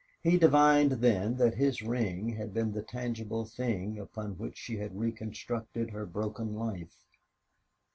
He 0.23 0.39
divined 0.39 0.93
then 0.93 1.35
that 1.35 1.53
his 1.53 1.83
ring 1.83 2.29
had 2.29 2.55
been 2.55 2.71
the 2.71 2.81
tangible 2.81 3.45
thing 3.45 3.99
upon 3.99 4.31
which 4.39 4.57
she 4.57 4.77
had 4.77 4.99
reconstructed 4.99 5.91
her 5.91 6.07
broken 6.07 6.55
life. 6.55 6.97